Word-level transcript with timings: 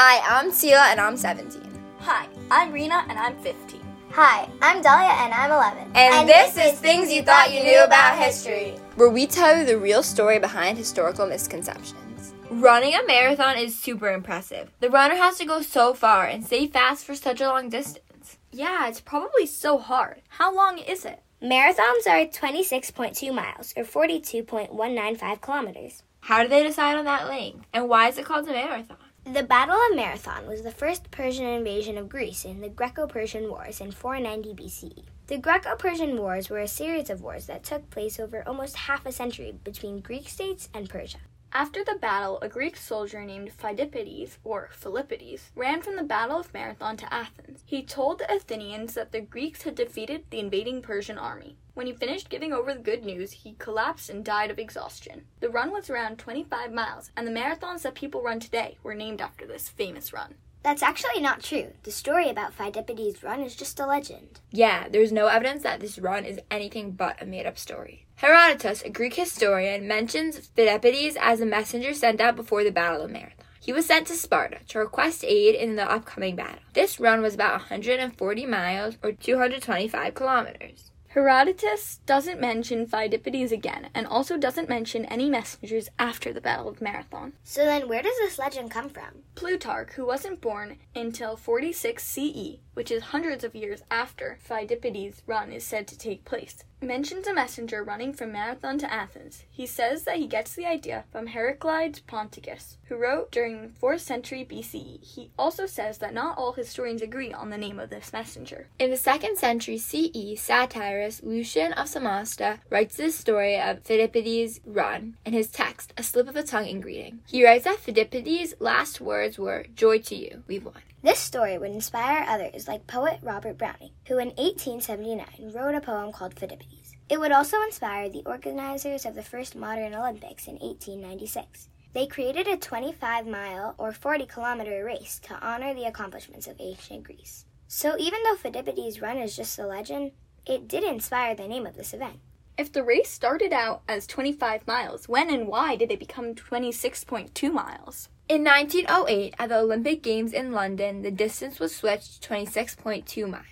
Hi, 0.00 0.20
I'm 0.38 0.52
Sela 0.52 0.92
and 0.92 1.00
I'm 1.00 1.16
17. 1.16 1.60
Hi, 1.98 2.28
I'm 2.52 2.70
Rena 2.70 3.04
and 3.08 3.18
I'm 3.18 3.36
15. 3.38 3.80
Hi, 4.12 4.48
I'm 4.62 4.80
Dahlia 4.80 5.10
and 5.24 5.34
I'm 5.34 5.50
11. 5.50 5.82
And, 5.96 5.96
and 5.96 6.28
this, 6.28 6.54
this 6.54 6.74
is 6.74 6.78
Things 6.78 7.10
You 7.10 7.24
Thought 7.24 7.52
You 7.52 7.64
Knew 7.64 7.82
About 7.82 8.16
History, 8.16 8.76
where 8.94 9.10
we 9.10 9.26
tell 9.26 9.58
you 9.58 9.64
the 9.64 9.76
real 9.76 10.04
story 10.04 10.38
behind 10.38 10.78
historical 10.78 11.26
misconceptions. 11.26 12.32
Running 12.48 12.94
a 12.94 13.04
marathon 13.08 13.58
is 13.58 13.76
super 13.76 14.12
impressive. 14.12 14.70
The 14.78 14.88
runner 14.88 15.16
has 15.16 15.36
to 15.38 15.44
go 15.44 15.62
so 15.62 15.94
far 15.94 16.26
and 16.26 16.46
stay 16.46 16.68
fast 16.68 17.04
for 17.04 17.16
such 17.16 17.40
a 17.40 17.48
long 17.48 17.68
distance. 17.68 18.38
Yeah, 18.52 18.86
it's 18.86 19.00
probably 19.00 19.46
so 19.46 19.78
hard. 19.78 20.22
How 20.28 20.54
long 20.54 20.78
is 20.78 21.04
it? 21.04 21.20
Marathons 21.42 22.06
are 22.06 22.24
26.2 22.24 23.34
miles 23.34 23.74
or 23.76 23.82
42.195 23.82 25.40
kilometers. 25.40 26.04
How 26.20 26.44
do 26.44 26.48
they 26.48 26.62
decide 26.62 26.96
on 26.96 27.04
that 27.06 27.26
length? 27.26 27.66
And 27.72 27.88
why 27.88 28.06
is 28.06 28.16
it 28.16 28.26
called 28.26 28.46
a 28.46 28.52
marathon? 28.52 28.96
The 29.30 29.42
Battle 29.42 29.74
of 29.74 29.94
Marathon 29.94 30.46
was 30.46 30.62
the 30.62 30.70
first 30.70 31.10
Persian 31.10 31.44
invasion 31.44 31.98
of 31.98 32.08
Greece 32.08 32.46
in 32.46 32.62
the 32.62 32.70
Greco 32.70 33.06
Persian 33.06 33.50
Wars 33.50 33.78
in 33.78 33.92
490 33.92 34.54
BCE. 34.54 35.04
The 35.26 35.36
Greco 35.36 35.76
Persian 35.76 36.16
Wars 36.16 36.48
were 36.48 36.60
a 36.60 36.66
series 36.66 37.10
of 37.10 37.20
wars 37.20 37.44
that 37.44 37.62
took 37.62 37.90
place 37.90 38.18
over 38.18 38.42
almost 38.48 38.74
half 38.74 39.04
a 39.04 39.12
century 39.12 39.52
between 39.62 40.00
Greek 40.00 40.30
states 40.30 40.70
and 40.72 40.88
Persia. 40.88 41.18
After 41.52 41.82
the 41.82 41.94
battle, 41.94 42.38
a 42.42 42.48
Greek 42.48 42.76
soldier 42.76 43.24
named 43.24 43.50
Phidippides, 43.56 44.36
or 44.44 44.68
Philippides, 44.70 45.50
ran 45.54 45.80
from 45.80 45.96
the 45.96 46.02
Battle 46.02 46.38
of 46.38 46.52
Marathon 46.52 46.96
to 46.98 47.12
Athens. 47.12 47.62
He 47.64 47.82
told 47.82 48.18
the 48.18 48.30
Athenians 48.32 48.92
that 48.94 49.12
the 49.12 49.22
Greeks 49.22 49.62
had 49.62 49.74
defeated 49.74 50.24
the 50.28 50.40
invading 50.40 50.82
Persian 50.82 51.16
army. 51.16 51.56
When 51.72 51.86
he 51.86 51.94
finished 51.94 52.28
giving 52.28 52.52
over 52.52 52.74
the 52.74 52.80
good 52.80 53.02
news, 53.02 53.32
he 53.32 53.54
collapsed 53.58 54.10
and 54.10 54.24
died 54.24 54.50
of 54.50 54.58
exhaustion. 54.58 55.24
The 55.40 55.48
run 55.48 55.72
was 55.72 55.88
around 55.88 56.18
25 56.18 56.72
miles, 56.72 57.10
and 57.16 57.26
the 57.26 57.32
marathons 57.32 57.82
that 57.82 57.94
people 57.94 58.22
run 58.22 58.40
today 58.40 58.76
were 58.82 58.94
named 58.94 59.22
after 59.22 59.46
this 59.46 59.70
famous 59.70 60.12
run. 60.12 60.34
That's 60.62 60.82
actually 60.82 61.20
not 61.20 61.42
true. 61.42 61.72
The 61.84 61.90
story 61.90 62.28
about 62.28 62.56
Phidippides' 62.56 63.22
run 63.22 63.42
is 63.42 63.54
just 63.54 63.78
a 63.80 63.86
legend. 63.86 64.40
Yeah, 64.50 64.88
there's 64.88 65.12
no 65.12 65.28
evidence 65.28 65.62
that 65.62 65.80
this 65.80 65.98
run 65.98 66.24
is 66.24 66.40
anything 66.50 66.92
but 66.92 67.22
a 67.22 67.26
made 67.26 67.46
up 67.46 67.58
story. 67.58 68.06
Herodotus, 68.16 68.82
a 68.82 68.90
Greek 68.90 69.14
historian, 69.14 69.86
mentions 69.86 70.48
Phidippides 70.56 71.16
as 71.20 71.40
a 71.40 71.46
messenger 71.46 71.94
sent 71.94 72.20
out 72.20 72.36
before 72.36 72.64
the 72.64 72.72
Battle 72.72 73.02
of 73.02 73.10
Marathon. 73.10 73.44
He 73.60 73.72
was 73.72 73.86
sent 73.86 74.06
to 74.06 74.14
Sparta 74.14 74.60
to 74.68 74.78
request 74.78 75.24
aid 75.24 75.54
in 75.54 75.76
the 75.76 75.90
upcoming 75.90 76.36
battle. 76.36 76.60
This 76.72 76.98
run 76.98 77.20
was 77.20 77.34
about 77.34 77.60
140 77.60 78.46
miles 78.46 78.96
or 79.02 79.12
225 79.12 80.14
kilometers. 80.14 80.90
Herodotus 81.12 82.00
doesn't 82.04 82.38
mention 82.38 82.86
Phidippides 82.86 83.50
again, 83.50 83.88
and 83.94 84.06
also 84.06 84.36
doesn't 84.36 84.68
mention 84.68 85.06
any 85.06 85.30
messengers 85.30 85.88
after 85.98 86.34
the 86.34 86.40
Battle 86.40 86.68
of 86.68 86.82
Marathon. 86.82 87.32
So 87.42 87.64
then, 87.64 87.88
where 87.88 88.02
does 88.02 88.16
this 88.18 88.38
legend 88.38 88.70
come 88.70 88.90
from? 88.90 89.22
Plutarch, 89.34 89.92
who 89.94 90.04
wasn't 90.04 90.42
born 90.42 90.76
until 90.94 91.34
46 91.34 92.04
CE, 92.04 92.58
which 92.78 92.92
is 92.92 93.02
hundreds 93.02 93.42
of 93.42 93.56
years 93.56 93.82
after 93.90 94.38
Phidippides' 94.48 95.22
run 95.26 95.50
is 95.50 95.64
said 95.64 95.88
to 95.88 95.98
take 95.98 96.24
place, 96.24 96.62
mentions 96.80 97.26
a 97.26 97.34
messenger 97.34 97.82
running 97.82 98.12
from 98.12 98.30
Marathon 98.30 98.78
to 98.78 98.92
Athens. 98.92 99.42
He 99.50 99.66
says 99.66 100.04
that 100.04 100.18
he 100.18 100.28
gets 100.28 100.54
the 100.54 100.64
idea 100.64 101.02
from 101.10 101.26
Heraclides 101.26 101.98
Ponticus, 102.06 102.76
who 102.84 102.94
wrote 102.94 103.32
during 103.32 103.60
the 103.60 103.68
4th 103.80 103.98
century 103.98 104.46
BCE. 104.48 105.02
He 105.02 105.32
also 105.36 105.66
says 105.66 105.98
that 105.98 106.14
not 106.14 106.38
all 106.38 106.52
historians 106.52 107.02
agree 107.02 107.32
on 107.32 107.50
the 107.50 107.58
name 107.58 107.80
of 107.80 107.90
this 107.90 108.12
messenger. 108.12 108.68
In 108.78 108.90
the 108.90 108.96
2nd 108.96 109.36
century 109.36 109.78
CE, 109.78 110.40
satirist 110.40 111.24
Lucian 111.24 111.72
of 111.72 111.88
Samosata 111.88 112.60
writes 112.70 112.96
this 112.96 113.16
story 113.16 113.60
of 113.60 113.82
Phidippides' 113.82 114.60
run 114.64 115.16
in 115.26 115.32
his 115.32 115.48
text, 115.48 115.92
A 115.96 116.04
Slip 116.04 116.28
of 116.28 116.34
the 116.34 116.44
Tongue 116.44 116.68
in 116.68 116.80
Greeting. 116.80 117.22
He 117.26 117.44
writes 117.44 117.64
that 117.64 117.84
Phidippides' 117.84 118.54
last 118.60 119.00
words 119.00 119.36
were, 119.36 119.66
Joy 119.74 119.98
to 119.98 120.14
you, 120.14 120.44
we've 120.46 120.64
won. 120.64 120.82
This 121.00 121.20
story 121.20 121.56
would 121.58 121.70
inspire 121.70 122.26
others 122.28 122.66
like 122.66 122.88
poet 122.88 123.20
Robert 123.22 123.56
Browning, 123.56 123.92
who 124.08 124.18
in 124.18 124.30
1879 124.30 125.52
wrote 125.54 125.76
a 125.76 125.80
poem 125.80 126.10
called 126.10 126.34
Phidippides. 126.34 126.96
It 127.08 127.20
would 127.20 127.30
also 127.30 127.62
inspire 127.62 128.08
the 128.08 128.24
organizers 128.26 129.06
of 129.06 129.14
the 129.14 129.22
first 129.22 129.54
modern 129.54 129.94
Olympics 129.94 130.48
in 130.48 130.54
1896. 130.54 131.68
They 131.94 132.08
created 132.08 132.48
a 132.48 132.56
25 132.56 133.28
mile 133.28 133.76
or 133.78 133.92
40 133.92 134.26
kilometer 134.26 134.84
race 134.84 135.20
to 135.20 135.38
honor 135.40 135.72
the 135.72 135.84
accomplishments 135.84 136.48
of 136.48 136.56
ancient 136.58 137.04
Greece. 137.04 137.44
So 137.68 137.96
even 137.96 138.18
though 138.24 138.34
Phidippides' 138.34 139.00
run 139.00 139.18
is 139.18 139.36
just 139.36 139.56
a 139.60 139.66
legend, 139.66 140.10
it 140.46 140.66
did 140.66 140.82
inspire 140.82 141.36
the 141.36 141.46
name 141.46 141.64
of 141.64 141.76
this 141.76 141.94
event. 141.94 142.18
If 142.58 142.72
the 142.72 142.82
race 142.82 143.08
started 143.08 143.52
out 143.52 143.82
as 143.88 144.04
25 144.08 144.66
miles, 144.66 145.08
when 145.08 145.30
and 145.30 145.46
why 145.46 145.76
did 145.76 145.92
it 145.92 146.00
become 146.00 146.34
26.2 146.34 147.52
miles? 147.52 148.08
In 148.28 148.44
1908, 148.44 149.36
at 149.38 149.48
the 149.48 149.56
Olympic 149.56 150.02
Games 150.02 150.34
in 150.34 150.52
London, 150.52 151.00
the 151.00 151.10
distance 151.10 151.58
was 151.58 151.74
switched 151.74 152.22
to 152.22 152.28
26.2 152.28 153.26
miles. 153.26 153.44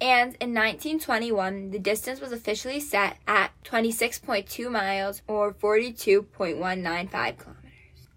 And 0.00 0.34
in 0.40 0.52
1921, 0.52 1.70
the 1.70 1.78
distance 1.78 2.20
was 2.20 2.32
officially 2.32 2.80
set 2.80 3.18
at 3.28 3.52
26.2 3.62 4.68
miles 4.68 5.22
or 5.28 5.52
42.195 5.54 7.38
kilometers. 7.38 7.70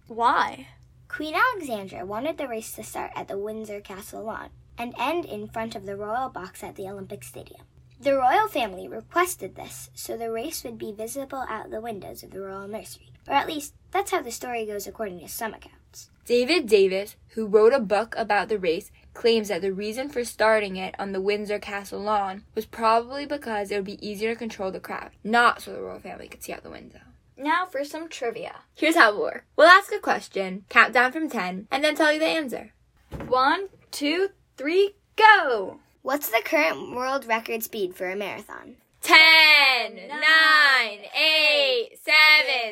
Why? 0.08 0.66
Queen 1.06 1.36
Alexandra 1.36 2.04
wanted 2.04 2.36
the 2.36 2.48
race 2.48 2.72
to 2.72 2.82
start 2.82 3.12
at 3.14 3.28
the 3.28 3.38
Windsor 3.38 3.80
Castle 3.80 4.24
lawn 4.24 4.50
and 4.76 4.94
end 4.98 5.24
in 5.24 5.46
front 5.46 5.76
of 5.76 5.86
the 5.86 5.94
royal 5.94 6.30
box 6.30 6.64
at 6.64 6.74
the 6.74 6.88
Olympic 6.88 7.22
Stadium. 7.22 7.62
The 8.00 8.16
royal 8.16 8.48
family 8.48 8.88
requested 8.88 9.54
this 9.54 9.88
so 9.94 10.16
the 10.16 10.32
race 10.32 10.64
would 10.64 10.78
be 10.78 10.90
visible 10.90 11.44
out 11.48 11.70
the 11.70 11.80
windows 11.80 12.24
of 12.24 12.32
the 12.32 12.40
royal 12.40 12.66
nursery, 12.66 13.12
or 13.28 13.34
at 13.34 13.46
least 13.46 13.74
that's 13.92 14.10
how 14.10 14.20
the 14.20 14.32
story 14.32 14.66
goes 14.66 14.88
according 14.88 15.20
to 15.20 15.28
some 15.28 15.54
accounts. 15.54 15.77
David 16.24 16.66
Davis, 16.66 17.16
who 17.30 17.46
wrote 17.46 17.72
a 17.72 17.80
book 17.80 18.14
about 18.16 18.48
the 18.48 18.58
race, 18.58 18.90
claims 19.14 19.48
that 19.48 19.62
the 19.62 19.72
reason 19.72 20.08
for 20.08 20.24
starting 20.24 20.76
it 20.76 20.94
on 20.98 21.12
the 21.12 21.20
Windsor 21.20 21.58
Castle 21.58 22.00
lawn 22.00 22.44
was 22.54 22.66
probably 22.66 23.24
because 23.26 23.70
it 23.70 23.76
would 23.76 23.84
be 23.84 24.06
easier 24.06 24.34
to 24.34 24.38
control 24.38 24.70
the 24.70 24.78
crowd, 24.78 25.10
not 25.24 25.62
so 25.62 25.72
the 25.72 25.80
royal 25.80 25.98
family 25.98 26.28
could 26.28 26.42
see 26.42 26.52
out 26.52 26.62
the 26.62 26.70
window. 26.70 27.00
Now 27.36 27.66
for 27.66 27.84
some 27.84 28.08
trivia. 28.08 28.56
Here's 28.74 28.96
how 28.96 29.12
it 29.12 29.18
works. 29.18 29.44
We'll 29.56 29.68
ask 29.68 29.92
a 29.92 29.98
question, 29.98 30.64
count 30.68 30.92
down 30.92 31.12
from 31.12 31.30
10, 31.30 31.68
and 31.70 31.84
then 31.84 31.94
tell 31.94 32.12
you 32.12 32.18
the 32.18 32.26
answer. 32.26 32.72
One, 33.26 33.68
two, 33.90 34.28
three, 34.56 34.96
go! 35.16 35.80
What's 36.02 36.30
the 36.30 36.42
current 36.44 36.94
world 36.94 37.26
record 37.26 37.62
speed 37.62 37.94
for 37.94 38.10
a 38.10 38.16
marathon? 38.16 38.76
10, 39.02 39.16
9, 39.94 40.18
8, 41.14 41.90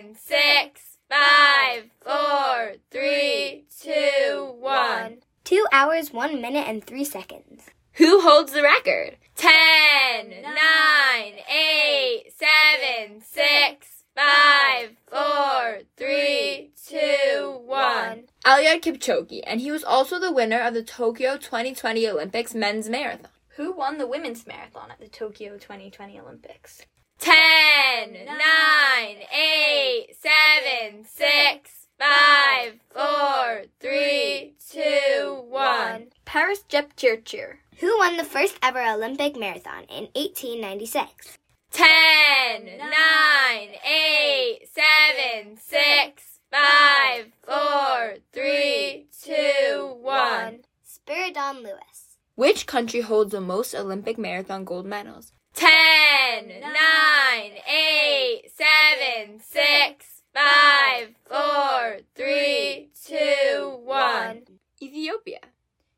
7, 0.01 0.17
6, 0.17 0.86
five, 1.09 1.85
four, 2.03 2.75
three, 2.91 3.67
two, 3.81 4.55
one. 4.59 5.19
Two 5.45 5.67
hours, 5.73 6.13
one 6.13 6.41
minute, 6.41 6.67
and 6.69 6.85
three 6.85 7.05
seconds. 7.05 7.67
Who 7.95 8.21
holds 8.21 8.53
the 8.53 8.63
record? 8.63 9.17
Ten, 9.37 10.31
nine, 10.43 11.35
eight, 11.51 12.33
seven, 12.37 13.23
six, 13.23 14.05
five, 14.15 14.91
four, 15.07 15.81
three, 15.97 16.73
two, 16.89 17.61
one. 17.65 18.25
Eliud 18.45 18.83
Kipchoge, 18.83 19.41
and 19.47 19.61
he 19.61 19.71
was 19.71 19.85
also 19.85 20.19
the 20.19 20.33
winner 20.33 20.61
of 20.61 20.75
the 20.75 20.83
Tokyo 20.83 21.37
2020 21.37 22.09
Olympics 22.09 22.55
men's 22.55 22.89
marathon. 22.89 23.31
Who 23.57 23.73
won 23.73 23.99
the 23.99 24.07
women's 24.07 24.47
marathon 24.47 24.91
at 24.91 25.01
the 25.01 25.09
Tokyo 25.09 25.57
2020 25.57 26.21
Olympics? 26.21 26.83
Ten, 27.19 28.13
nine, 28.27 29.17
eight, 29.33 30.09
seven, 30.21 31.05
six, 31.05 31.87
five, 31.99 32.75
four, 32.93 33.65
three, 33.81 34.55
two, 34.71 35.43
one. 35.49 36.09
Peres 36.25 36.63
Jepchirchir. 36.69 37.57
Who 37.81 37.99
won 37.99 38.17
the 38.17 38.25
first 38.25 38.59
ever 38.63 38.81
Olympic 38.83 39.37
marathon 39.39 39.85
in 39.85 40.09
1896? 40.15 41.39
Ten, 41.73 42.65
nine, 42.79 43.71
eight, 43.85 44.61
seven, 44.73 45.57
six, 45.59 46.39
five, 46.51 47.27
four, 47.45 48.17
three, 48.33 49.09
two, 49.23 49.97
one. 50.01 50.61
Spiridon 50.87 51.63
Louis. 51.63 52.19
Which 52.35 52.67
country 52.67 53.01
holds 53.01 53.33
the 53.33 53.41
most 53.41 53.75
Olympic 53.75 54.19
marathon 54.19 54.65
gold 54.65 54.87
medals? 54.87 55.33
Ten, 55.57 56.49
nine, 56.61 57.53
eight, 57.67 58.43
seven, 58.55 59.41
six, 59.41 60.23
five, 60.35 61.15
four, 61.25 62.01
three, 62.15 62.91
two, 63.07 63.81
one. 63.83 64.43
Ethiopia. 64.83 65.41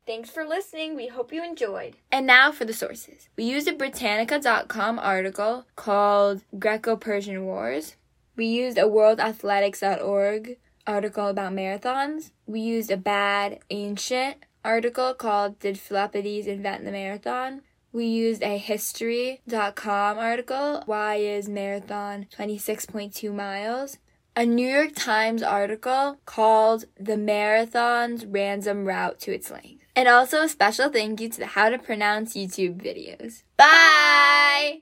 Thanks 0.07 0.29
for 0.29 0.45
listening. 0.45 0.95
We 0.95 1.07
hope 1.07 1.33
you 1.33 1.43
enjoyed. 1.43 1.97
And 2.09 2.25
now 2.25 2.53
for 2.53 2.63
the 2.63 2.73
sources. 2.73 3.27
We 3.35 3.43
used 3.43 3.67
a 3.67 3.73
Britannica.com 3.73 4.97
article 4.97 5.65
called 5.75 6.41
Greco 6.57 6.95
Persian 6.95 7.43
Wars. 7.43 7.97
We 8.37 8.45
used 8.45 8.77
a 8.77 8.83
worldathletics.org 8.83 10.57
article 10.87 11.27
about 11.27 11.51
marathons. 11.51 12.31
We 12.47 12.61
used 12.61 12.91
a 12.91 12.97
bad 12.97 13.59
ancient 13.69 14.37
article 14.63 15.13
called 15.13 15.59
Did 15.59 15.75
Philippides 15.75 16.47
Invent 16.47 16.85
the 16.85 16.91
Marathon? 16.91 17.61
We 17.91 18.05
used 18.05 18.43
a 18.43 18.57
history.com 18.57 20.17
article, 20.19 20.83
Why 20.85 21.15
is 21.15 21.49
Marathon 21.49 22.27
26.2 22.35 23.33
miles? 23.33 23.97
a 24.35 24.45
New 24.45 24.67
York 24.67 24.91
Times 24.95 25.43
article 25.43 26.17
called 26.25 26.85
The 26.97 27.17
Marathon's 27.17 28.25
Random 28.25 28.85
Route 28.85 29.19
to 29.21 29.33
Its 29.33 29.51
Length. 29.51 29.83
And 29.97 30.07
also 30.07 30.43
a 30.43 30.47
special 30.47 30.89
thank 30.89 31.19
you 31.19 31.27
to 31.29 31.39
the 31.39 31.45
How 31.47 31.67
to 31.69 31.77
Pronounce 31.77 32.35
YouTube 32.35 32.81
videos. 32.81 33.43
Bye! 33.57 34.77